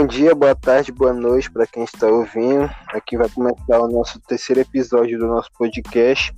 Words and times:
Bom 0.00 0.06
dia, 0.06 0.34
boa 0.34 0.54
tarde, 0.54 0.90
boa 0.90 1.12
noite 1.12 1.50
para 1.50 1.66
quem 1.66 1.84
está 1.84 2.06
ouvindo. 2.06 2.64
Aqui 2.88 3.18
vai 3.18 3.28
começar 3.28 3.80
o 3.80 3.86
nosso 3.86 4.18
terceiro 4.20 4.62
episódio 4.62 5.18
do 5.18 5.26
nosso 5.26 5.52
podcast. 5.52 6.34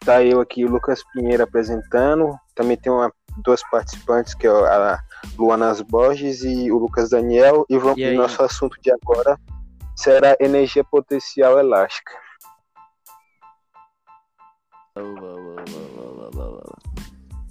Está 0.00 0.22
eu 0.22 0.40
aqui, 0.40 0.64
o 0.64 0.70
Lucas 0.70 1.02
Pinheiro, 1.12 1.42
apresentando. 1.42 2.38
Também 2.54 2.76
tem 2.76 2.92
uma, 2.92 3.12
duas 3.38 3.60
participantes, 3.70 4.34
que 4.34 4.46
é 4.46 4.50
a 4.50 5.00
Luana 5.36 5.74
Borges 5.82 6.44
e 6.44 6.70
o 6.70 6.78
Lucas 6.78 7.10
Daniel. 7.10 7.66
E, 7.68 7.76
vamos, 7.76 7.98
e 7.98 8.12
nosso 8.12 8.40
assunto 8.40 8.80
de 8.80 8.92
agora 8.92 9.36
será 9.96 10.36
energia 10.38 10.84
potencial 10.84 11.58
elástica. 11.58 12.12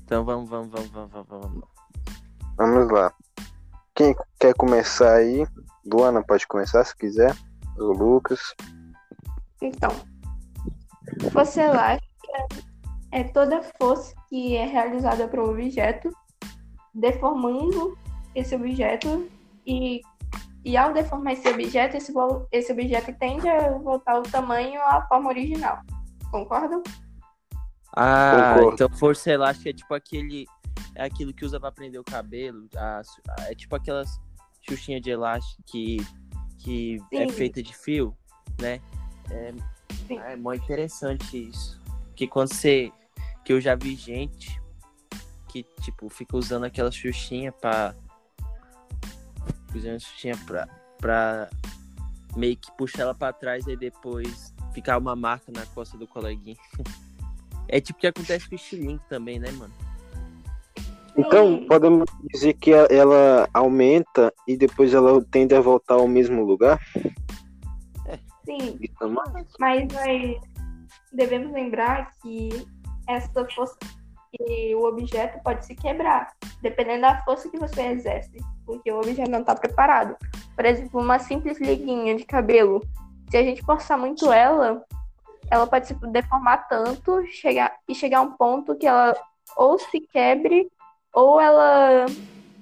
Então 0.05 0.23
vamos, 0.23 0.47
vamos, 0.47 0.70
vamos, 0.70 0.91
vamos, 0.91 1.27
vamos. 1.27 1.63
Vamos 2.57 2.89
lá. 2.89 3.13
Quem 3.96 4.14
quer 4.39 4.54
começar 4.55 5.16
aí? 5.16 5.48
Luana 5.86 6.21
pode 6.21 6.45
começar 6.48 6.84
se 6.84 6.95
quiser. 6.98 7.34
O 7.77 7.94
Lucas. 7.94 8.53
Então, 9.62 9.90
força 11.31 11.62
elástica 11.62 12.48
é 13.12 13.23
toda 13.23 13.63
força 13.77 14.13
que 14.27 14.55
é 14.55 14.66
realizada 14.66 15.27
para 15.27 15.41
um 15.41 15.50
objeto, 15.50 16.09
deformando 16.94 17.98
esse 18.34 18.53
objeto 18.53 19.30
e, 19.66 20.02
e 20.66 20.75
ao 20.75 20.91
deformar 20.91 21.34
esse 21.34 21.48
objeto, 21.48 21.95
esse, 21.95 22.14
esse 22.52 22.72
objeto 22.73 23.14
tende 23.17 23.48
a 23.48 23.77
voltar 23.77 24.16
ao 24.16 24.23
tamanho 24.23 24.81
à 24.81 25.05
forma 25.08 25.30
original. 25.30 25.80
Concordam? 26.30 26.84
Ah, 27.95 28.55
Concordo. 28.55 28.73
então 28.73 28.98
força 28.98 29.31
elástica 29.31 29.70
é 29.70 29.73
tipo 29.73 29.94
aquele. 29.94 30.45
É 30.95 31.05
aquilo 31.05 31.34
que 31.34 31.45
usa 31.45 31.59
pra 31.59 31.72
prender 31.72 31.99
o 31.99 32.04
cabelo. 32.04 32.67
A, 32.76 33.02
é 33.48 33.55
tipo 33.55 33.76
aquelas 33.76 34.20
xuxinha 34.67 34.99
de 34.99 35.12
elástico 35.12 35.62
que, 35.66 35.98
que 36.59 36.98
é 37.12 37.30
feita 37.30 37.62
de 37.62 37.76
fio, 37.76 38.16
né? 38.59 38.81
É, 39.30 39.53
é 40.31 40.36
muito 40.36 40.64
interessante 40.64 41.50
isso. 41.50 41.81
Que 42.16 42.28
quando 42.28 42.53
você. 42.53 42.92
Que 43.44 43.53
eu 43.53 43.61
já 43.61 43.75
vi 43.75 43.95
gente 43.95 44.59
que, 45.50 45.64
tipo, 45.81 46.09
fica 46.09 46.36
usando 46.36 46.66
aquela 46.66 46.92
xuxinha 46.92 47.52
pra. 47.52 47.95
Usando 49.73 50.00
xuxinha 50.00 50.38
pra, 50.45 50.67
pra 50.97 51.50
meio 52.36 52.58
que 52.58 52.72
puxar 52.78 53.03
ela 53.03 53.16
pra 53.16 53.31
trás 53.31 53.67
e 53.67 53.75
depois 53.75 54.53
ficar 54.73 54.97
uma 54.97 55.16
marca 55.16 55.52
na 55.52 55.66
costa 55.67 55.97
do 55.97 56.08
coleguinha. 56.08 56.58
É 57.67 57.81
tipo 57.81 57.97
o 57.97 58.00
que 58.00 58.06
acontece 58.06 58.47
com 58.47 58.53
o 58.53 58.59
estilingue 58.59 59.02
também, 59.09 59.39
né, 59.39 59.50
mano? 59.53 59.73
Então, 61.17 61.66
podemos 61.67 62.05
dizer 62.31 62.53
que 62.53 62.71
ela 62.71 63.47
aumenta 63.53 64.33
e 64.47 64.58
depois 64.58 64.94
ela 64.94 65.23
tende 65.31 65.55
a 65.55 65.61
voltar 65.61 65.95
ao 65.95 66.07
mesmo 66.07 66.44
lugar? 66.44 66.80
Sim, 68.45 68.80
mas 69.59 69.88
nós 69.94 70.39
devemos 71.11 71.52
lembrar 71.52 72.11
que 72.22 72.49
essa 73.07 73.47
força 73.49 73.77
que 74.31 74.75
o 74.75 74.83
objeto 74.83 75.41
pode 75.44 75.66
se 75.66 75.73
quebrar, 75.75 76.33
dependendo 76.61 77.02
da 77.02 77.23
força 77.23 77.50
que 77.50 77.57
você 77.57 77.83
exerce, 77.83 78.38
porque 78.66 78.91
o 78.91 78.97
objeto 78.97 79.31
não 79.31 79.39
está 79.39 79.55
preparado. 79.55 80.16
Por 80.55 80.66
exemplo, 80.66 81.02
uma 81.02 81.19
simples 81.19 81.59
liguinha 81.59 82.16
de 82.16 82.25
cabelo, 82.25 82.81
se 83.29 83.38
a 83.38 83.44
gente 83.44 83.63
forçar 83.63 83.97
muito 83.97 84.31
ela, 84.31 84.83
ela 85.50 85.66
pode 85.66 85.88
se 85.88 85.94
deformar 85.94 86.67
tanto 86.67 87.25
chegar, 87.27 87.73
e 87.88 87.95
chegar 87.95 88.19
a 88.19 88.23
um 88.23 88.31
ponto 88.31 88.75
que 88.75 88.85
ela 88.85 89.16
ou 89.55 89.79
se 89.79 90.02
quebre 90.02 90.69
ou 91.16 91.39
ela 91.39 92.05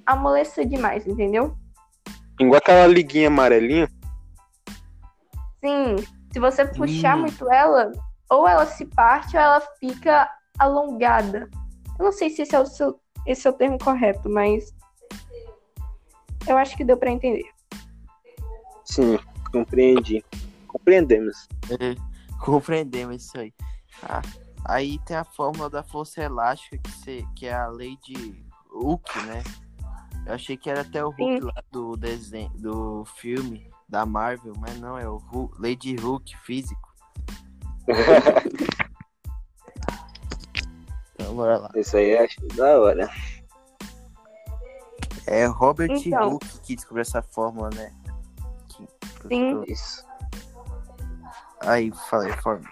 amoleça 0.06 0.64
demais, 0.64 1.08
entendeu? 1.08 1.58
Igual 2.40 2.60
aquela 2.60 2.86
liguinha 2.86 3.28
amarelinha? 3.28 3.90
Sim. 5.60 5.96
Se 6.32 6.40
você 6.40 6.66
puxar 6.66 7.18
hum. 7.18 7.22
muito 7.22 7.52
ela, 7.52 7.92
ou 8.30 8.48
ela 8.48 8.66
se 8.66 8.86
parte 8.86 9.36
ou 9.36 9.42
ela 9.42 9.62
fica 9.80 10.30
alongada. 10.60 11.50
Eu 11.98 12.06
não 12.06 12.12
sei 12.12 12.30
se 12.30 12.44
esse 12.44 12.56
é 12.56 12.60
o, 12.60 12.66
seu, 12.66 13.00
esse 13.26 13.48
é 13.48 13.50
o 13.50 13.54
termo 13.54 13.78
correto, 13.80 14.30
mas 14.30 14.74
eu 16.48 16.58
acho 16.58 16.78
que 16.78 16.84
deu 16.84 16.98
para 16.98 17.12
entender. 17.12 17.50
Sim, 18.86 19.18
compreendi. 19.52 20.24
Compreendemos. 20.68 21.48
É. 21.80 21.96
Compreendemos 22.44 23.24
isso 23.24 23.40
aí. 23.40 23.54
Ah, 24.04 24.22
aí 24.66 25.00
tem 25.00 25.18
a 25.18 25.24
fórmula 25.24 25.70
da 25.70 25.84
força 25.84 26.22
elástica, 26.22 26.78
que, 26.78 26.92
se, 26.92 27.28
que 27.36 27.48
é 27.48 27.54
a 27.54 27.68
lei 27.68 27.98
de 28.04 28.46
Hulk, 28.70 29.26
né? 29.26 29.44
Eu 30.26 30.34
achei 30.34 30.56
que 30.56 30.70
era 30.70 30.82
até 30.82 31.04
o 31.04 31.10
Hulk 31.10 31.42
lá 31.42 31.64
do 31.72 31.98
desenho, 31.98 32.50
do 32.52 33.04
filme 33.06 33.70
da 33.88 34.06
Marvel, 34.06 34.54
mas 34.58 34.80
não, 34.80 34.98
é 34.98 35.08
o 35.08 35.18
Hulk, 35.18 35.62
lei 35.62 35.76
de 35.76 35.96
Hulk 35.96 36.38
físico. 36.40 36.94
então 41.14 41.36
bora 41.36 41.58
lá. 41.58 41.70
Isso 41.76 41.98
aí 41.98 42.18
acho 42.18 42.40
da 42.56 42.80
hora. 42.80 43.10
É 45.28 45.46
Robert 45.46 45.92
então. 45.92 46.32
Hulk 46.32 46.60
que 46.62 46.76
descobriu 46.76 47.02
essa 47.02 47.22
fórmula, 47.22 47.70
né? 47.76 47.94
Que, 48.70 48.88
Sim. 49.28 49.64
Isso. 49.68 50.06
Aí, 51.62 51.92
falei, 52.10 52.32
forma. 52.34 52.70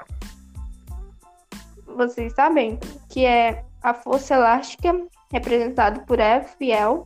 Vocês 1.95 2.33
sabem 2.33 2.79
que 3.09 3.25
é 3.25 3.65
a 3.81 3.93
força 3.93 4.35
elástica 4.35 4.93
representada 5.31 6.01
por 6.01 6.19
F 6.19 6.55
e 6.61 6.71
L, 6.71 7.03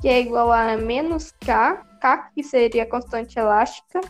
que 0.00 0.08
é 0.08 0.20
igual 0.20 0.52
a 0.52 0.76
menos 0.76 1.32
K, 1.40 1.76
K 2.00 2.30
que 2.34 2.42
seria 2.42 2.82
a 2.84 2.88
constante 2.88 3.38
elástica, 3.38 4.00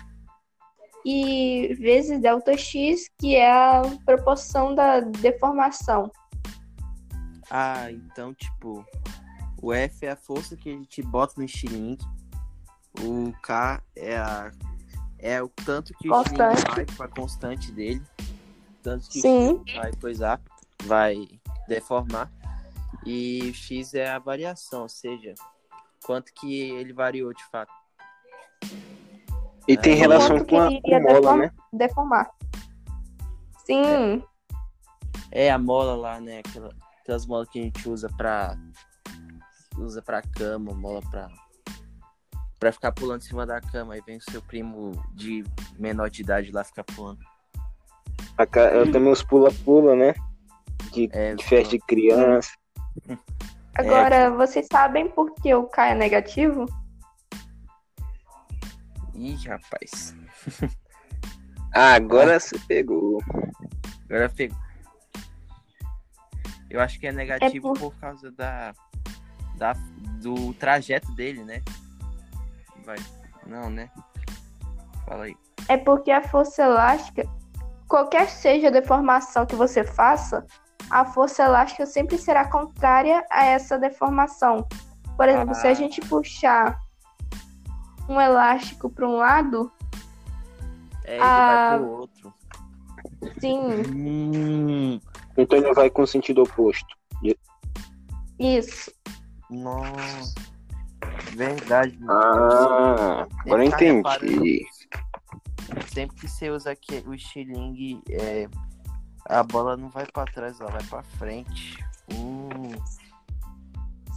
e 1.04 1.74
vezes 1.78 2.20
delta 2.20 2.56
X, 2.56 3.08
que 3.18 3.36
é 3.36 3.50
a 3.50 3.82
proporção 4.04 4.74
da 4.74 5.00
deformação. 5.00 6.10
Ah, 7.50 7.90
então, 7.90 8.34
tipo, 8.34 8.84
o 9.62 9.72
F 9.72 10.04
é 10.04 10.10
a 10.10 10.16
força 10.16 10.56
que 10.56 10.68
a 10.68 10.72
gente 10.72 11.02
bota 11.02 11.34
no 11.38 11.44
estilingue, 11.44 12.04
o 13.00 13.32
K 13.42 13.82
é 13.96 14.16
a 14.16 14.50
é 15.18 15.42
o 15.42 15.48
tanto 15.48 15.92
que 15.94 16.08
constante. 16.08 16.62
o 16.62 16.74
vai 16.74 16.86
com 16.86 17.02
a 17.02 17.08
constante 17.08 17.72
dele. 17.72 18.02
Tanto 18.88 19.06
que 19.10 19.20
Sim. 19.20 19.50
o 19.50 19.64
vai 19.76 19.92
coisar, 20.00 20.40
vai 20.84 21.28
deformar. 21.68 22.32
E 23.04 23.50
o 23.50 23.52
X 23.52 23.92
é 23.92 24.08
a 24.08 24.18
variação, 24.18 24.82
ou 24.82 24.88
seja, 24.88 25.34
quanto 26.06 26.32
que 26.32 26.58
ele 26.70 26.94
variou 26.94 27.34
de 27.34 27.44
fato. 27.50 27.70
E 29.68 29.74
é, 29.74 29.76
tem 29.76 29.94
relação 29.94 30.42
com 30.42 30.58
a, 30.58 30.68
com 30.80 31.00
mola, 31.02 31.36
né? 31.36 31.52
Deformar. 31.70 32.30
Sim. 33.66 34.24
É. 35.30 35.48
é. 35.48 35.50
a 35.50 35.58
mola 35.58 35.94
lá, 35.94 36.18
né? 36.18 36.38
Aquela, 36.38 36.70
aquelas 37.02 37.26
molas 37.26 37.46
que 37.50 37.60
a 37.60 37.62
gente 37.62 37.86
usa 37.86 38.08
pra. 38.16 38.56
Usa 39.76 40.00
pra 40.00 40.22
cama, 40.22 40.72
mola 40.72 41.02
pra 41.10 41.30
pra 42.58 42.72
ficar 42.72 42.90
pulando 42.90 43.20
em 43.20 43.26
cima 43.26 43.44
da 43.44 43.60
cama. 43.60 43.92
Aí 43.92 44.00
vem 44.00 44.16
o 44.16 44.30
seu 44.30 44.40
primo 44.40 44.92
de 45.12 45.44
menor 45.78 46.08
de 46.08 46.22
idade 46.22 46.50
lá 46.50 46.64
ficar 46.64 46.84
pulando. 46.84 47.20
Eu 48.38 48.90
também 48.92 49.10
os 49.10 49.22
pula-pula, 49.22 49.96
né? 49.96 50.14
De, 50.92 51.08
é, 51.12 51.34
de 51.34 51.44
festa 51.44 51.70
de 51.70 51.78
criança. 51.80 52.50
Agora, 53.74 54.14
é, 54.14 54.30
vocês 54.30 54.66
sabem 54.70 55.08
por 55.08 55.34
que 55.34 55.54
o 55.54 55.64
K 55.64 55.88
é 55.88 55.94
negativo? 55.94 56.66
Ih, 59.14 59.36
rapaz. 59.46 60.14
ah, 61.72 61.94
agora 61.94 62.40
você 62.40 62.58
pegou. 62.66 63.22
Agora 64.08 64.28
pegou. 64.28 64.58
Eu 66.68 66.80
acho 66.80 66.98
que 66.98 67.06
é 67.06 67.12
negativo 67.12 67.68
é 67.68 67.78
por... 67.78 67.92
por 67.92 68.00
causa 68.00 68.32
da, 68.32 68.74
da, 69.56 69.74
do 70.20 70.52
trajeto 70.54 71.12
dele, 71.12 71.44
né? 71.44 71.62
vai. 72.88 72.96
Não, 73.46 73.68
né? 73.68 73.90
Fala 75.04 75.24
aí. 75.24 75.36
É 75.68 75.76
porque 75.76 76.10
a 76.10 76.22
força 76.22 76.62
elástica, 76.62 77.28
qualquer 77.88 78.28
seja 78.28 78.68
a 78.68 78.70
deformação 78.70 79.46
que 79.46 79.56
você 79.56 79.82
faça, 79.82 80.46
a 80.90 81.04
força 81.04 81.44
elástica 81.44 81.86
sempre 81.86 82.18
será 82.18 82.48
contrária 82.48 83.24
a 83.30 83.46
essa 83.46 83.78
deformação. 83.78 84.66
Por 85.16 85.28
exemplo, 85.28 85.50
ah. 85.50 85.54
se 85.54 85.66
a 85.66 85.70
ah. 85.70 85.74
gente 85.74 86.00
puxar 86.02 86.78
um 88.08 88.20
elástico 88.20 88.88
para 88.88 89.08
um 89.08 89.16
lado, 89.16 89.72
é, 91.04 91.14
ele 91.14 91.22
a... 91.22 91.70
vai 91.70 91.78
pro 91.78 91.90
outro. 91.90 92.34
Sim. 93.40 93.60
Hum, 93.94 95.00
então 95.36 95.58
ele 95.58 95.72
vai 95.74 95.90
com 95.90 96.02
o 96.02 96.06
sentido 96.06 96.42
oposto. 96.42 96.96
Isso. 98.38 98.92
Nossa. 99.50 100.34
Verdade. 101.34 101.98
Ah, 102.08 103.26
agora 103.40 103.64
entendi. 103.64 104.64
Sempre 105.98 106.14
que 106.14 106.28
você 106.28 106.48
usa 106.48 106.70
aqui 106.70 107.02
o 107.08 107.12
estilingue, 107.12 108.00
é, 108.08 108.48
a 109.24 109.42
bola 109.42 109.76
não 109.76 109.88
vai 109.88 110.06
para 110.06 110.30
trás, 110.30 110.60
ela 110.60 110.70
vai 110.70 110.84
para 110.84 111.02
frente. 111.02 111.84
Hum. 112.14 112.70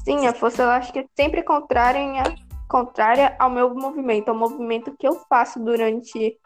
Sim, 0.06 0.28
a 0.28 0.34
força 0.36 0.62
elástica 0.62 1.00
é 1.00 1.08
sempre 1.20 1.42
contrária, 1.42 2.24
contrária 2.70 3.36
ao 3.40 3.50
meu 3.50 3.74
movimento, 3.74 4.30
ao 4.30 4.38
movimento 4.38 4.96
que 4.96 5.08
eu 5.08 5.26
faço 5.28 5.60
durante 5.60 6.38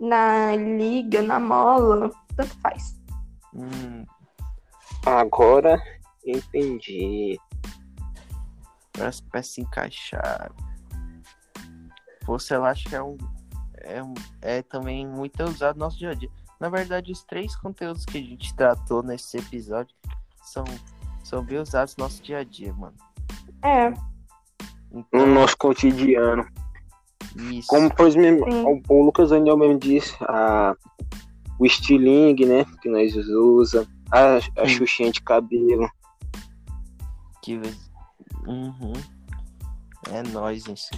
na 0.00 0.56
liga, 0.56 1.20
na 1.20 1.38
mola, 1.38 2.10
tanto 2.34 2.58
faz. 2.60 2.98
Hum. 3.52 4.06
Agora 5.04 5.78
entendi. 6.24 7.38
As 9.06 9.20
peças 9.20 9.58
encaixaram. 9.58 10.56
Você 12.24 12.54
acha 12.54 12.88
que 12.88 12.96
é 12.96 13.02
um, 13.02 13.18
é. 13.80 14.00
É 14.40 14.62
também 14.62 15.06
muito 15.06 15.42
usado 15.44 15.78
no 15.78 15.84
nosso 15.84 15.98
dia 15.98 16.10
a 16.10 16.14
dia. 16.14 16.30
Na 16.58 16.68
verdade, 16.68 17.12
os 17.12 17.22
três 17.22 17.54
conteúdos 17.56 18.04
que 18.04 18.18
a 18.18 18.20
gente 18.20 18.54
tratou 18.54 19.02
nesse 19.02 19.36
episódio 19.36 19.94
são, 20.42 20.64
são 21.22 21.44
bem 21.44 21.58
usados 21.58 21.96
no 21.96 22.04
nosso 22.04 22.22
dia 22.22 22.38
a 22.38 22.44
dia, 22.44 22.72
mano. 22.72 22.96
É. 23.62 23.92
Então... 24.90 25.26
No 25.26 25.34
nosso 25.34 25.56
cotidiano. 25.58 26.46
Isso. 27.36 27.68
Como 27.68 27.94
pois 27.94 28.14
mesmo, 28.16 28.46
o, 28.48 28.80
o 28.88 29.04
Lucas 29.04 29.30
Daniel 29.30 29.58
mesmo 29.58 29.78
disse, 29.78 30.16
a, 30.22 30.74
o 31.58 31.66
estilingue, 31.66 32.46
né? 32.46 32.64
Que 32.80 32.88
nós 32.88 33.14
usa, 33.14 33.86
a, 34.10 34.36
a 34.62 34.66
xuxinha 34.66 35.10
de 35.10 35.20
cabelo. 35.20 35.90
Que 37.42 37.60
uhum. 38.46 38.92
É 40.10 40.22
nós 40.22 40.66
isso. 40.66 40.90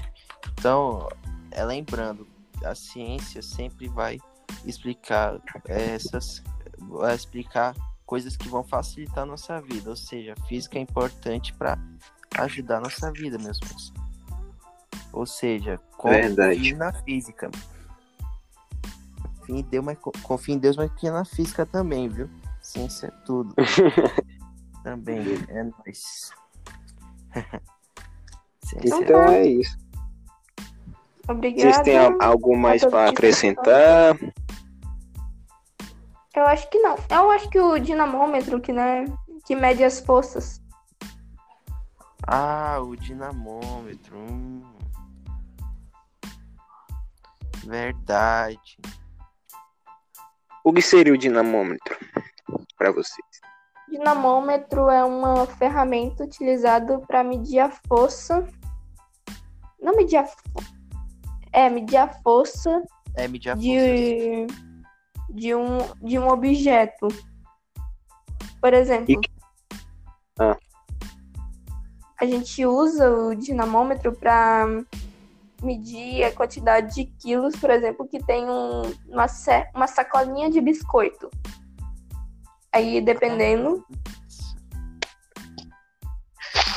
Então, 0.52 1.08
é 1.50 1.64
lembrando, 1.64 2.26
a 2.64 2.74
ciência 2.74 3.42
sempre 3.42 3.88
vai 3.88 4.18
explicar 4.64 5.40
essas, 5.66 6.42
vai 6.78 7.14
explicar 7.14 7.74
coisas 8.04 8.36
que 8.36 8.48
vão 8.48 8.64
facilitar 8.64 9.24
a 9.24 9.26
nossa 9.26 9.60
vida, 9.60 9.90
ou 9.90 9.96
seja, 9.96 10.34
a 10.36 10.46
física 10.46 10.78
é 10.78 10.80
importante 10.80 11.52
para 11.52 11.78
ajudar 12.38 12.78
a 12.78 12.80
nossa 12.80 13.12
vida, 13.12 13.38
meus 13.38 13.58
irmãos. 13.58 13.92
Ou 15.12 15.26
seja, 15.26 15.78
confie 15.96 16.74
na 16.74 16.92
física. 17.02 17.50
Confie 19.40 19.60
em, 19.60 19.62
Deus, 19.62 19.84
mas, 19.84 19.98
confie 19.98 20.52
em 20.52 20.58
Deus, 20.58 20.76
mas 20.76 20.90
confie 20.90 21.10
na 21.10 21.24
física 21.24 21.66
também, 21.66 22.08
viu? 22.08 22.28
Ciência 22.62 23.08
é 23.08 23.10
tudo. 23.24 23.54
também, 24.84 25.20
é 25.48 25.62
nóis. 25.64 26.30
então 28.84 29.22
é 29.24 29.46
isso. 29.46 29.87
Obrigada. 31.28 31.72
Vocês 31.72 31.84
têm 31.84 31.98
algo 32.20 32.56
mais 32.56 32.84
para 32.84 33.10
acrescentar? 33.10 34.16
Eu 36.34 36.46
acho 36.46 36.70
que 36.70 36.78
não. 36.78 36.96
Eu 37.10 37.30
acho 37.30 37.48
que 37.50 37.60
o 37.60 37.78
dinamômetro 37.78 38.60
que, 38.60 38.72
né, 38.72 39.04
que 39.44 39.54
mede 39.54 39.84
as 39.84 40.00
forças. 40.00 40.62
Ah, 42.26 42.78
o 42.80 42.96
dinamômetro. 42.96 44.16
Hum. 44.16 44.62
Verdade. 47.66 48.78
O 50.64 50.72
que 50.72 50.80
seria 50.80 51.12
o 51.12 51.18
dinamômetro 51.18 51.96
para 52.76 52.90
vocês? 52.90 53.26
Dinamômetro 53.88 54.90
é 54.90 55.04
uma 55.04 55.46
ferramenta 55.46 56.24
utilizada 56.24 56.98
para 57.00 57.24
medir 57.24 57.58
a 57.58 57.70
força. 57.70 58.46
Não 59.80 59.96
medir 59.96 60.16
a 60.16 60.26
É, 61.58 61.68
medir 61.68 61.96
a 61.96 62.06
força. 62.06 62.82
É, 63.16 63.26
medir 63.26 63.50
a 63.50 63.54
de... 63.54 64.46
força 64.46 64.68
de 65.28 65.54
um, 65.54 65.78
de 66.00 66.18
um 66.18 66.28
objeto. 66.28 67.08
Por 68.60 68.72
exemplo, 68.72 69.12
e... 69.12 69.18
ah. 70.38 70.56
a 72.20 72.26
gente 72.26 72.64
usa 72.64 73.10
o 73.10 73.34
dinamômetro 73.34 74.12
para 74.12 74.66
medir 75.60 76.24
a 76.24 76.32
quantidade 76.32 76.94
de 76.94 77.04
quilos, 77.04 77.56
por 77.56 77.70
exemplo, 77.70 78.08
que 78.08 78.22
tem 78.24 78.44
um, 78.44 78.82
uma, 79.08 79.26
uma 79.74 79.86
sacolinha 79.86 80.48
de 80.48 80.60
biscoito. 80.60 81.28
Aí, 82.72 83.00
dependendo. 83.00 83.84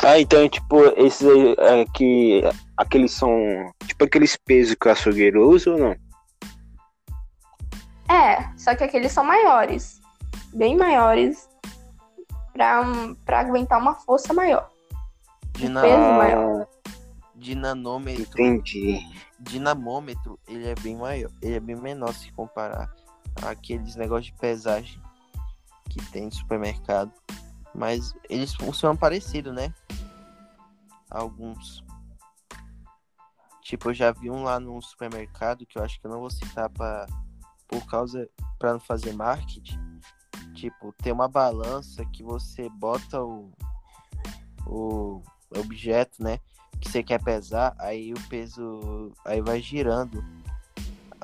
Ah, 0.04 0.20
então, 0.20 0.50
tipo, 0.50 0.84
esses 0.98 1.28
aí, 1.28 1.56
é, 1.60 1.86
que, 1.94 2.42
aqueles 2.76 3.12
são, 3.12 3.32
tipo, 4.02 4.04
aqueles 4.06 4.36
pesos 4.36 4.76
que 4.76 4.88
o 4.88 4.92
açougueiro 4.92 5.50
usa 5.50 5.72
ou 5.72 5.78
não? 5.78 5.96
É, 8.10 8.58
só 8.58 8.76
que 8.76 8.84
aqueles 8.84 9.12
são 9.12 9.24
maiores. 9.24 10.02
Bem 10.54 10.76
maiores. 10.76 11.50
Pra, 12.54 12.84
pra 13.26 13.40
aguentar 13.40 13.80
uma 13.80 13.96
força 13.96 14.34
maior. 14.34 14.70
De 15.54 15.68
um 15.68 15.74
peso 15.74 15.98
maior. 15.98 16.68
De 17.36 17.56
nanômetro. 17.56 18.42
Entendi. 18.42 19.00
Dinamômetro, 19.40 20.40
ele 20.48 20.68
é 20.68 20.76
bem 20.76 20.96
maior. 20.96 21.32
Ele 21.42 21.56
é 21.56 21.60
bem 21.60 21.76
menor 21.76 22.14
se 22.14 22.32
comparar 22.34 22.94
àqueles 23.42 23.96
negócios 23.96 24.28
de 24.28 24.40
pesagem 24.40 25.02
que 25.90 26.04
tem 26.12 26.26
no 26.26 26.32
supermercado. 26.32 27.12
Mas 27.74 28.14
eles 28.30 28.54
funcionam 28.54 28.98
parecido, 28.98 29.54
né? 29.54 29.74
Alguns. 31.10 31.84
Tipo, 33.72 33.92
eu 33.92 33.94
já 33.94 34.12
vi 34.12 34.30
um 34.30 34.44
lá 34.44 34.60
no 34.60 34.82
supermercado 34.82 35.66
que 35.66 35.78
eu 35.78 35.82
acho 35.82 35.98
que 35.98 36.06
eu 36.06 36.12
não 36.12 36.20
vou 36.20 36.30
citar 36.30 36.70
para 36.70 37.08
por 37.70 37.86
causa 37.86 38.30
para 38.60 38.74
não 38.74 38.82
fazer 38.82 39.14
marketing, 39.14 39.80
tipo, 40.54 40.94
tem 41.02 41.14
uma 41.14 41.30
balança 41.30 42.04
que 42.08 42.22
você 42.22 42.68
bota 42.68 43.24
o, 43.24 43.50
o 44.68 45.24
objeto, 45.58 46.22
né, 46.22 46.40
que 46.82 46.90
você 46.92 47.02
quer 47.02 47.24
pesar, 47.24 47.74
aí 47.80 48.12
o 48.12 48.28
peso 48.28 49.14
aí 49.24 49.40
vai 49.40 49.62
girando 49.62 50.22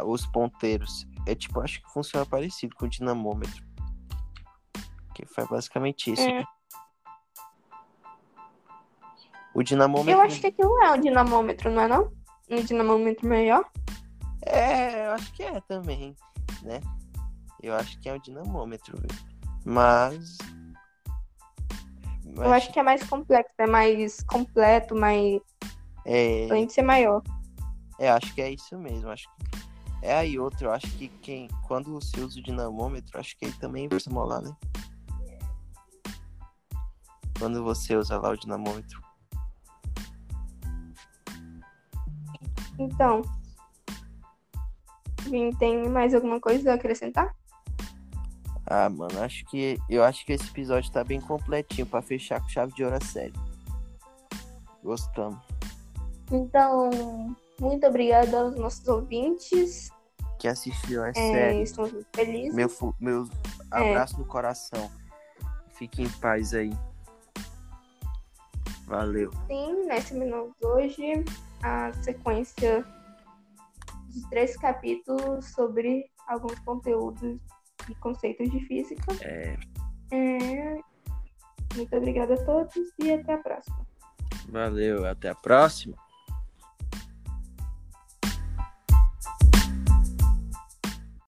os 0.05 0.25
ponteiros. 0.25 1.05
É 1.25 1.35
tipo, 1.35 1.59
acho 1.59 1.81
que 1.81 1.91
funciona 1.91 2.25
parecido 2.25 2.77
com 2.77 2.85
o 2.85 2.89
dinamômetro. 2.89 3.61
Que 5.13 5.25
faz 5.25 5.49
basicamente 5.49 6.13
isso. 6.13 6.21
É. 6.21 6.45
O 9.53 9.61
dinamômetro. 9.61 10.11
Eu 10.13 10.21
acho 10.21 10.39
que 10.39 10.47
aquilo 10.47 10.81
é 10.81 10.93
um 10.93 11.01
dinamômetro, 11.01 11.69
não 11.69 11.81
é 11.81 11.87
não? 11.89 12.15
Um 12.49 12.63
dinamômetro 12.63 13.27
melhor? 13.27 13.69
É, 14.45 15.07
eu 15.07 15.11
acho 15.11 15.33
que 15.33 15.43
é 15.43 15.59
também 15.61 16.15
né? 16.63 16.79
Eu 17.61 17.73
acho 17.75 17.99
que 17.99 18.09
é 18.09 18.13
o 18.13 18.19
dinamômetro, 18.19 18.97
viu? 18.97 19.09
Mas. 19.65 20.37
Eu 22.35 22.53
acho 22.53 22.71
que 22.71 22.79
é 22.79 22.83
mais 22.83 23.03
complexo, 23.03 23.53
é 23.57 23.67
mais 23.67 24.23
completo, 24.23 24.95
mais. 24.95 25.41
É. 26.05 26.45
Além 26.49 26.67
de 26.67 26.73
ser 26.73 26.83
maior. 26.83 27.21
É, 27.99 28.09
acho 28.09 28.33
que 28.33 28.41
é 28.41 28.51
isso 28.51 28.77
mesmo. 28.77 29.09
Acho 29.09 29.27
que... 29.27 29.57
É 30.03 30.15
aí 30.15 30.37
outro, 30.37 30.67
eu 30.67 30.71
acho 30.71 30.87
que 30.97 31.07
quem. 31.07 31.47
Quando 31.67 31.91
você 31.91 32.21
usa 32.21 32.39
o 32.39 32.43
dinamômetro, 32.43 33.19
acho 33.19 33.35
que 33.37 33.45
ele 33.45 33.57
também 33.57 33.87
vai 33.87 33.99
molar, 34.09 34.41
né? 34.41 34.55
Quando 37.39 37.63
você 37.63 37.95
usa 37.95 38.17
lá 38.19 38.29
o 38.29 38.37
dinamômetro. 38.37 39.01
Então, 42.79 43.21
tem 45.59 45.87
mais 45.89 46.13
alguma 46.13 46.39
coisa 46.39 46.71
a 46.71 46.75
acrescentar? 46.75 47.35
Ah, 48.65 48.89
mano, 48.89 49.21
acho 49.21 49.45
que 49.45 49.77
eu 49.89 50.03
acho 50.03 50.25
que 50.25 50.33
esse 50.33 50.47
episódio 50.49 50.91
tá 50.91 51.03
bem 51.03 51.21
completinho 51.21 51.87
para 51.87 52.01
fechar 52.01 52.41
com 52.41 52.49
chave 52.49 52.73
de 52.73 52.83
ouro 52.83 52.97
a 52.97 53.01
série. 53.01 53.33
Gostamos. 54.83 55.39
Então, 56.31 56.89
muito 57.59 57.87
obrigada 57.87 58.41
aos 58.41 58.55
nossos 58.55 58.85
ouvintes 58.87 59.89
que 60.37 60.47
assistiu 60.47 61.03
a 61.03 61.09
é, 61.09 61.13
série. 61.13 61.61
Estamos 61.63 62.05
felizes. 62.13 62.53
Meu, 62.53 62.69
meu 62.99 63.29
abraço 63.71 64.15
é. 64.15 64.19
no 64.19 64.25
coração. 64.25 64.91
Fique 65.73 66.01
em 66.01 66.09
paz 66.09 66.53
aí. 66.53 66.71
Valeu. 68.87 69.31
Sim, 69.47 69.85
nós 69.87 70.07
terminamos 70.09 70.53
hoje 70.63 71.25
a 71.61 71.91
sequência 72.01 72.85
de 74.09 74.29
três 74.29 74.55
capítulos 74.55 75.45
sobre 75.51 76.09
alguns 76.27 76.57
conteúdos 76.59 77.37
e 77.89 77.95
conceitos 77.95 78.49
de 78.49 78.59
física. 78.61 79.13
É. 79.21 79.57
é... 80.11 80.79
Muito 81.75 81.95
obrigada 81.95 82.33
a 82.35 82.45
todos 82.45 82.73
e 82.99 83.11
até 83.11 83.33
a 83.33 83.37
próxima. 83.37 83.85
Valeu, 84.49 85.05
até 85.05 85.29
a 85.29 85.35
próxima. 85.35 85.95